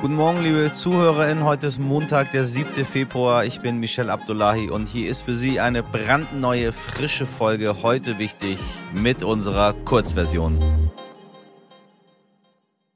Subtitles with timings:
[0.00, 1.42] Guten Morgen, liebe ZuhörerInnen.
[1.42, 2.84] Heute ist Montag, der 7.
[2.84, 3.44] Februar.
[3.44, 7.82] Ich bin Michel Abdullahi und hier ist für Sie eine brandneue, frische Folge.
[7.82, 8.60] Heute wichtig
[8.94, 10.92] mit unserer Kurzversion.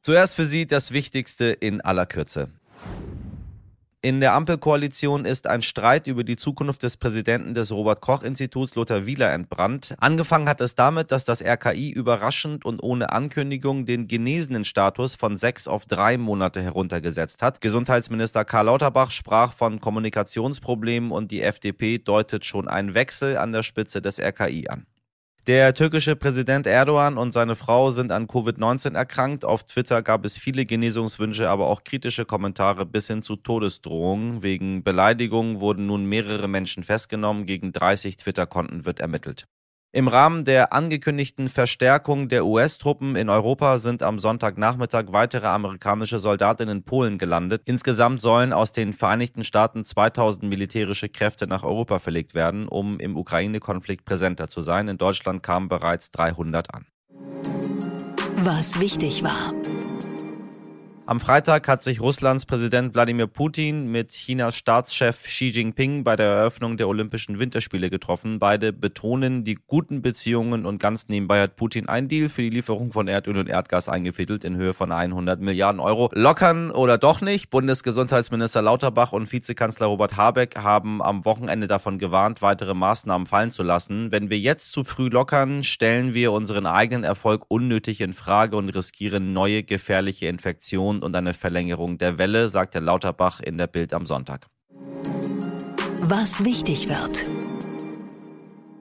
[0.00, 2.50] Zuerst für Sie das Wichtigste in aller Kürze.
[4.04, 9.32] In der Ampelkoalition ist ein Streit über die Zukunft des Präsidenten des Robert-Koch-Instituts Lothar Wieler
[9.32, 9.94] entbrannt.
[10.00, 15.36] Angefangen hat es damit, dass das RKI überraschend und ohne Ankündigung den genesenen Status von
[15.36, 17.60] sechs auf drei Monate heruntergesetzt hat.
[17.60, 23.62] Gesundheitsminister Karl Lauterbach sprach von Kommunikationsproblemen und die FDP deutet schon einen Wechsel an der
[23.62, 24.84] Spitze des RKI an.
[25.48, 29.44] Der türkische Präsident Erdogan und seine Frau sind an Covid-19 erkrankt.
[29.44, 34.44] Auf Twitter gab es viele Genesungswünsche, aber auch kritische Kommentare bis hin zu Todesdrohungen.
[34.44, 37.44] Wegen Beleidigungen wurden nun mehrere Menschen festgenommen.
[37.46, 39.48] Gegen 30 Twitter-Konten wird ermittelt.
[39.94, 46.70] Im Rahmen der angekündigten Verstärkung der US-Truppen in Europa sind am Sonntagnachmittag weitere amerikanische Soldaten
[46.70, 47.60] in Polen gelandet.
[47.66, 53.18] Insgesamt sollen aus den Vereinigten Staaten 2000 militärische Kräfte nach Europa verlegt werden, um im
[53.18, 54.88] Ukraine-Konflikt präsenter zu sein.
[54.88, 56.86] In Deutschland kamen bereits 300 an.
[58.36, 59.52] Was wichtig war.
[61.04, 66.26] Am Freitag hat sich Russlands Präsident Wladimir Putin mit Chinas Staatschef Xi Jinping bei der
[66.26, 68.38] Eröffnung der Olympischen Winterspiele getroffen.
[68.38, 72.92] Beide betonen die guten Beziehungen und ganz nebenbei hat Putin einen Deal für die Lieferung
[72.92, 76.08] von Erdöl und Erdgas eingefädelt in Höhe von 100 Milliarden Euro.
[76.14, 77.50] Lockern oder doch nicht?
[77.50, 83.64] Bundesgesundheitsminister Lauterbach und Vizekanzler Robert Habeck haben am Wochenende davon gewarnt, weitere Maßnahmen fallen zu
[83.64, 84.12] lassen.
[84.12, 88.68] Wenn wir jetzt zu früh lockern, stellen wir unseren eigenen Erfolg unnötig in Frage und
[88.68, 94.06] riskieren neue gefährliche Infektionen und eine Verlängerung der Welle, sagte Lauterbach in der Bild am
[94.06, 94.48] Sonntag.
[96.02, 97.51] Was wichtig wird.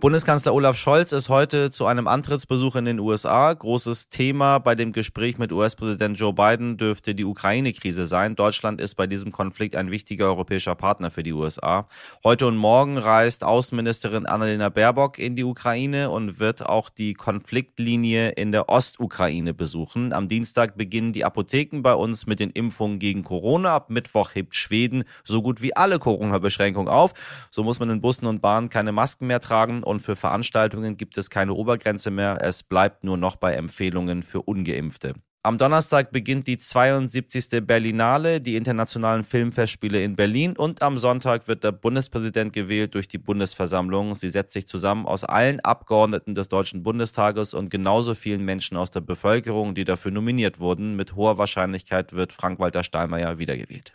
[0.02, 3.53] Bundeskanzler Olaf Scholz ist heute zu einem Antrittsbesuch in den USA.
[3.53, 8.35] Großes Thema bei dem Gespräch mit US-Präsident Joe Biden dürfte die Ukraine-Krise sein.
[8.35, 11.88] Deutschland ist bei diesem Konflikt ein wichtiger europäischer Partner für die USA.
[12.23, 18.29] Heute und morgen reist Außenministerin Annalena Baerbock in die Ukraine und wird auch die Konfliktlinie
[18.29, 20.13] in der Ostukraine besuchen.
[20.13, 23.75] Am Dienstag beginnen die Apotheken bei uns mit den Impfungen gegen Corona.
[23.75, 27.13] Ab Mittwoch hebt Schweden so gut wie alle Corona-Beschränkungen auf.
[27.51, 31.18] So muss man in Bussen und Bahnen keine Masken mehr tragen und für Veranstaltungen gibt
[31.18, 32.40] es keine Obergrenze mehr.
[32.41, 35.13] Es bleibt nur noch bei Empfehlungen für ungeimpfte.
[35.44, 37.66] Am Donnerstag beginnt die 72.
[37.66, 43.18] Berlinale, die internationalen Filmfestspiele in Berlin und am Sonntag wird der Bundespräsident gewählt durch die
[43.18, 44.13] Bundesversammlung.
[44.13, 48.91] Sie setzt sich zusammen aus allen Abgeordneten des Deutschen Bundestages und genauso vielen Menschen aus
[48.91, 50.96] der Bevölkerung, die dafür nominiert wurden.
[50.96, 53.94] Mit hoher Wahrscheinlichkeit wird Frank-Walter Steinmeier wiedergewählt.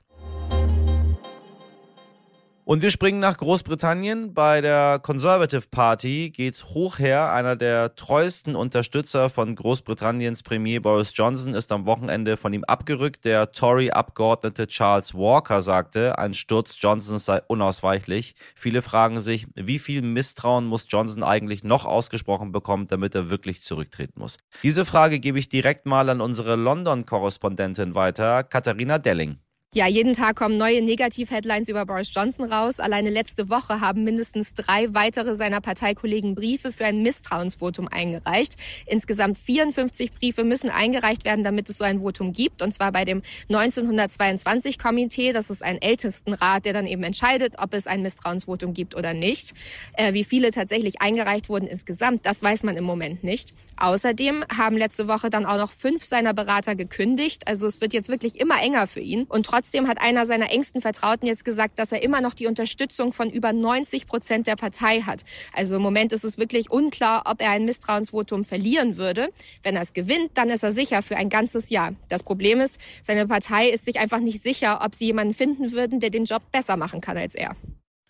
[2.68, 4.34] Und wir springen nach Großbritannien.
[4.34, 7.32] Bei der Conservative Party geht's hoch her.
[7.32, 13.24] Einer der treuesten Unterstützer von Großbritanniens Premier Boris Johnson ist am Wochenende von ihm abgerückt.
[13.24, 18.34] Der Tory-Abgeordnete Charles Walker sagte, ein Sturz Johnsons sei unausweichlich.
[18.56, 23.62] Viele fragen sich, wie viel Misstrauen muss Johnson eigentlich noch ausgesprochen bekommen, damit er wirklich
[23.62, 24.38] zurücktreten muss.
[24.64, 29.38] Diese Frage gebe ich direkt mal an unsere London-Korrespondentin weiter, Katharina Delling.
[29.76, 32.80] Ja, jeden Tag kommen neue Negativ-Headlines über Boris Johnson raus.
[32.80, 38.54] Alleine letzte Woche haben mindestens drei weitere seiner Parteikollegen Briefe für ein Misstrauensvotum eingereicht.
[38.86, 42.62] Insgesamt 54 Briefe müssen eingereicht werden, damit es so ein Votum gibt.
[42.62, 43.20] Und zwar bei dem
[43.50, 45.34] 1922-Komitee.
[45.34, 49.52] Das ist ein Ältestenrat, der dann eben entscheidet, ob es ein Misstrauensvotum gibt oder nicht.
[49.92, 53.52] Äh, wie viele tatsächlich eingereicht wurden insgesamt, das weiß man im Moment nicht.
[53.76, 57.46] Außerdem haben letzte Woche dann auch noch fünf seiner Berater gekündigt.
[57.46, 59.24] Also es wird jetzt wirklich immer enger für ihn.
[59.24, 63.12] Und trotzdem hat einer seiner engsten Vertrauten jetzt gesagt, dass er immer noch die Unterstützung
[63.12, 65.22] von über 90 Prozent der Partei hat.
[65.52, 69.28] Also im Moment ist es wirklich unklar, ob er ein Misstrauensvotum verlieren würde.
[69.62, 71.94] Wenn er es gewinnt, dann ist er sicher für ein ganzes Jahr.
[72.08, 76.00] Das Problem ist, seine Partei ist sich einfach nicht sicher, ob sie jemanden finden würden,
[76.00, 77.56] der den Job besser machen kann als er.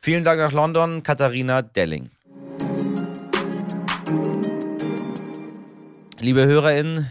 [0.01, 2.11] Vielen Dank nach London, Katharina Delling.
[6.19, 7.11] Liebe HörerInnen,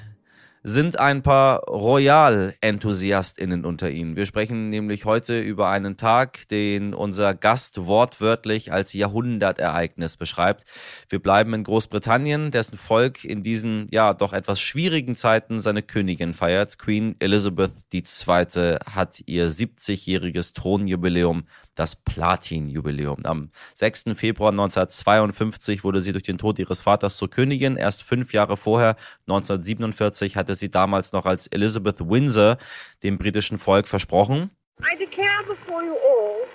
[0.68, 4.16] sind ein paar Royal-EnthusiastInnen unter Ihnen.
[4.16, 10.66] Wir sprechen nämlich heute über einen Tag, den unser Gast wortwörtlich als Jahrhundertereignis beschreibt.
[11.08, 16.34] Wir bleiben in Großbritannien, dessen Volk in diesen, ja, doch etwas schwierigen Zeiten seine Königin
[16.34, 16.80] feiert.
[16.80, 18.80] Queen Elizabeth II.
[18.88, 21.46] hat ihr 70-jähriges Thronjubiläum
[21.76, 23.26] das Platin-Jubiläum.
[23.26, 24.06] Am 6.
[24.16, 27.76] Februar 1952 wurde sie durch den Tod ihres Vaters zur Königin.
[27.76, 28.96] Erst fünf Jahre vorher,
[29.28, 32.58] 1947, hatte sie damals noch als Elizabeth Windsor
[33.04, 34.50] dem britischen Volk versprochen.
[34.82, 36.48] I declare before you all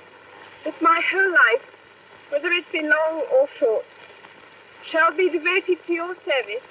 [0.65, 1.65] that my whole life,
[2.31, 3.85] whether it's been long or short,
[4.85, 6.65] shall be devoted to your service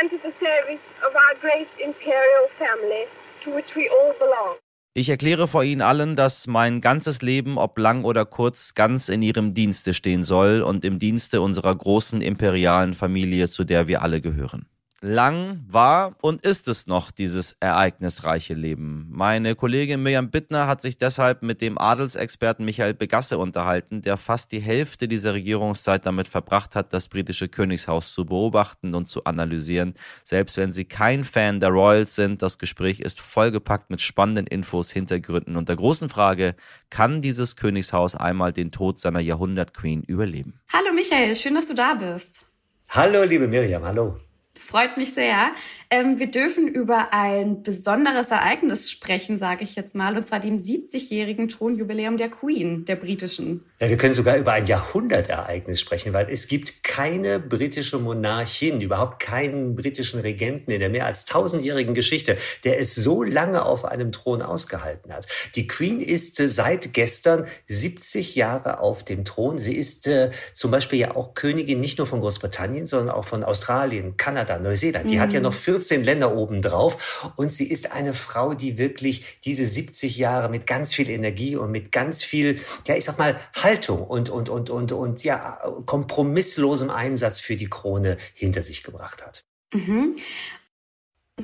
[0.00, 3.06] and to the service of our great imperial family
[3.44, 4.56] to which we all belong.
[4.92, 9.22] Ich erkläre vor Ihnen allen, dass mein ganzes Leben, ob lang oder kurz, ganz in
[9.22, 14.20] Ihrem Dienste stehen soll und im Dienste unserer großen imperialen Familie, zu der wir alle
[14.20, 14.66] gehören.
[15.02, 19.06] Lang war und ist es noch dieses ereignisreiche Leben.
[19.10, 24.52] Meine Kollegin Mirjam Bittner hat sich deshalb mit dem Adelsexperten Michael Begasse unterhalten, der fast
[24.52, 29.94] die Hälfte dieser Regierungszeit damit verbracht hat, das britische Königshaus zu beobachten und zu analysieren.
[30.22, 34.90] Selbst wenn Sie kein Fan der Royals sind, das Gespräch ist vollgepackt mit spannenden Infos,
[34.90, 36.56] Hintergründen und der großen Frage,
[36.90, 40.60] kann dieses Königshaus einmal den Tod seiner Jahrhundert-Queen überleben?
[40.70, 42.44] Hallo Michael, schön, dass du da bist.
[42.90, 44.20] Hallo liebe Mirjam, hallo.
[44.60, 45.52] Freut mich sehr.
[45.88, 50.58] Ähm, wir dürfen über ein besonderes Ereignis sprechen, sage ich jetzt mal, und zwar dem
[50.58, 53.64] 70-jährigen Thronjubiläum der Queen, der britischen.
[53.80, 59.20] Ja, wir können sogar über ein Jahrhundertereignis sprechen, weil es gibt keine britische Monarchin, überhaupt
[59.20, 64.12] keinen britischen Regenten in der mehr als tausendjährigen Geschichte, der es so lange auf einem
[64.12, 65.26] Thron ausgehalten hat.
[65.56, 69.58] Die Queen ist äh, seit gestern 70 Jahre auf dem Thron.
[69.58, 73.42] Sie ist äh, zum Beispiel ja auch Königin nicht nur von Großbritannien, sondern auch von
[73.42, 75.08] Australien, Kanada, Neuseeland.
[75.10, 75.20] Die mhm.
[75.20, 75.44] hat ja mhm.
[75.44, 77.32] noch 14 Länder oben drauf.
[77.36, 81.70] Und sie ist eine Frau, die wirklich diese 70 Jahre mit ganz viel Energie und
[81.70, 86.90] mit ganz viel, ja, ich sag mal, Haltung und, und, und, und, und, ja, kompromisslosem
[86.90, 89.44] Einsatz für die Krone hinter sich gebracht hat.
[89.72, 90.16] Mhm.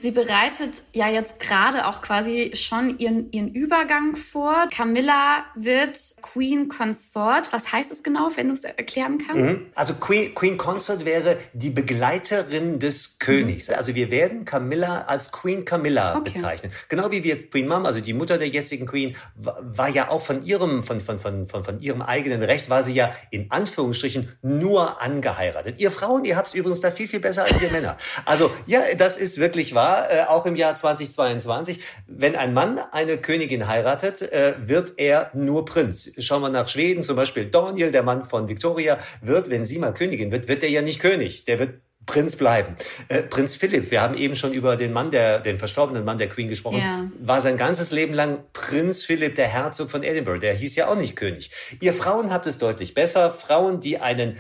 [0.00, 4.68] Sie bereitet ja jetzt gerade auch quasi schon ihren, ihren Übergang vor.
[4.70, 7.52] Camilla wird Queen Consort.
[7.52, 9.60] Was heißt es genau, wenn du es erklären kannst?
[9.60, 9.66] Mhm.
[9.74, 13.68] Also Queen, Queen Consort wäre die Begleiterin des Königs.
[13.68, 13.74] Mhm.
[13.76, 16.32] Also wir werden Camilla als Queen Camilla okay.
[16.32, 16.72] bezeichnen.
[16.88, 20.42] Genau wie wir Queen Mom, also die Mutter der jetzigen Queen, war ja auch von
[20.44, 25.00] ihrem, von, von, von, von, von ihrem eigenen Recht, war sie ja in Anführungsstrichen nur
[25.00, 25.76] angeheiratet.
[25.78, 27.96] Ihr Frauen, ihr habt es übrigens da viel, viel besser als wir Männer.
[28.26, 32.78] Also ja, das ist wirklich wahr war, äh, auch im Jahr 2022, wenn ein Mann
[32.92, 36.10] eine Königin heiratet, äh, wird er nur Prinz.
[36.18, 39.94] Schauen wir nach Schweden, zum Beispiel Daniel, der Mann von Victoria, wird, wenn sie mal
[39.94, 41.44] Königin wird, wird er ja nicht König.
[41.44, 42.76] Der wird Prinz bleiben.
[43.08, 46.28] Äh, Prinz Philipp, wir haben eben schon über den Mann der, den verstorbenen Mann der
[46.28, 47.10] Queen gesprochen, ja.
[47.20, 50.40] war sein ganzes Leben lang Prinz Philipp, der Herzog von Edinburgh.
[50.40, 51.50] Der hieß ja auch nicht König.
[51.80, 53.32] Ihr Frauen habt es deutlich besser.
[53.32, 54.36] Frauen, die einen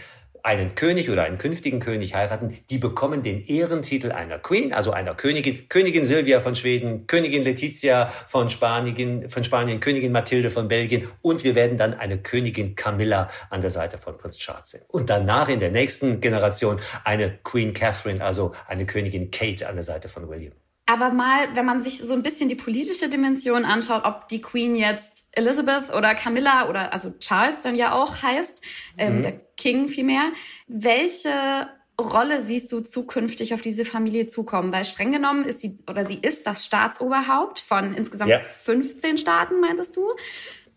[0.46, 5.14] einen König oder einen künftigen König heiraten, die bekommen den Ehrentitel einer Queen, also einer
[5.16, 11.08] Königin, Königin Silvia von Schweden, Königin Letizia von Spanien, von Spanien, Königin Mathilde von Belgien
[11.20, 14.82] und wir werden dann eine Königin Camilla an der Seite von Prinz Charles sehen.
[14.86, 19.84] Und danach in der nächsten Generation eine Queen Catherine, also eine Königin Kate an der
[19.84, 20.52] Seite von William.
[20.86, 24.76] Aber mal, wenn man sich so ein bisschen die politische Dimension anschaut, ob die Queen
[24.76, 28.62] jetzt Elizabeth oder Camilla oder also Charles dann ja auch heißt,
[28.96, 29.22] ähm, mhm.
[29.22, 30.32] der King vielmehr,
[30.68, 31.68] welche
[32.00, 34.72] Rolle siehst du zukünftig auf diese Familie zukommen?
[34.72, 38.38] Weil streng genommen ist sie oder sie ist das Staatsoberhaupt von insgesamt ja.
[38.40, 40.06] 15 Staaten, meintest du?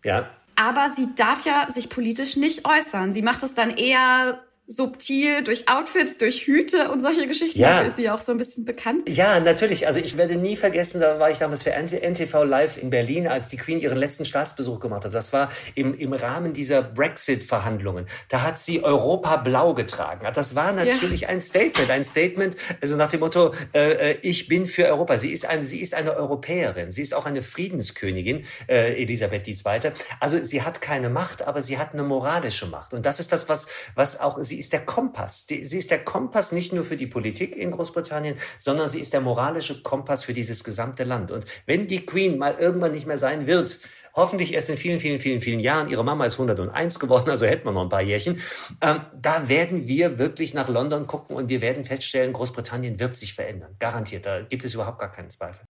[0.02, 0.28] Ja.
[0.56, 3.12] Aber sie darf ja sich politisch nicht äußern.
[3.12, 7.58] Sie macht es dann eher subtil durch Outfits, durch Hüte und solche Geschichten.
[7.58, 7.70] Ja.
[7.70, 9.08] Dafür ist sie auch so ein bisschen bekannt.
[9.08, 9.88] Ja, natürlich.
[9.88, 13.48] Also ich werde nie vergessen, da war ich damals für NTV Live in Berlin, als
[13.48, 15.12] die Queen ihren letzten Staatsbesuch gemacht hat.
[15.12, 18.06] Das war im, im Rahmen dieser Brexit-Verhandlungen.
[18.28, 20.24] Da hat sie Europa blau getragen.
[20.32, 21.28] Das war natürlich ja.
[21.30, 21.90] ein Statement.
[21.90, 25.18] Ein Statement, also nach dem Motto, äh, äh, ich bin für Europa.
[25.18, 26.92] Sie ist, eine, sie ist eine Europäerin.
[26.92, 29.92] Sie ist auch eine Friedenskönigin, äh, Elisabeth II.
[30.20, 32.94] Also sie hat keine Macht, aber sie hat eine moralische Macht.
[32.94, 35.46] Und das ist das, was, was auch sie ist der Kompass.
[35.48, 39.20] Sie ist der Kompass nicht nur für die Politik in Großbritannien, sondern sie ist der
[39.20, 41.32] moralische Kompass für dieses gesamte Land.
[41.32, 43.80] Und wenn die Queen mal irgendwann nicht mehr sein wird,
[44.14, 45.88] hoffentlich erst in vielen, vielen, vielen, vielen Jahren.
[45.88, 48.40] Ihre Mama ist 101 geworden, also hätten wir noch ein paar Jährchen.
[48.80, 53.34] Ähm, da werden wir wirklich nach London gucken und wir werden feststellen, Großbritannien wird sich
[53.34, 53.76] verändern.
[53.78, 54.26] Garantiert.
[54.26, 55.69] Da gibt es überhaupt gar keinen Zweifel.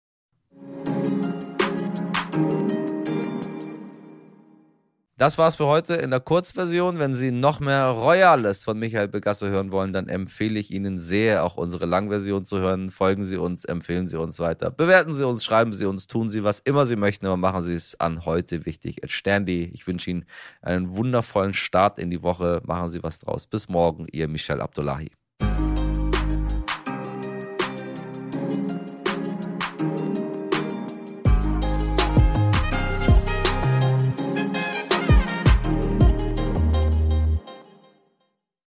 [5.21, 6.97] Das war's für heute in der Kurzversion.
[6.97, 11.43] Wenn Sie noch mehr Royales von Michael Begasse hören wollen, dann empfehle ich Ihnen sehr,
[11.43, 12.89] auch unsere Langversion zu hören.
[12.89, 14.71] Folgen Sie uns, empfehlen Sie uns weiter.
[14.71, 17.75] Bewerten Sie uns, schreiben Sie uns, tun Sie, was immer Sie möchten, aber machen Sie
[17.75, 19.03] es an heute wichtig.
[19.03, 19.69] At Sterndi.
[19.75, 20.25] Ich wünsche Ihnen
[20.63, 22.63] einen wundervollen Start in die Woche.
[22.65, 23.45] Machen Sie was draus.
[23.45, 25.11] Bis morgen, Ihr Michel Abdullahi.